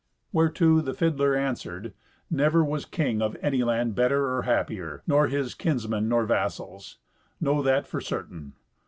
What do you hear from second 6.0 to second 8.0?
nor vassals; know that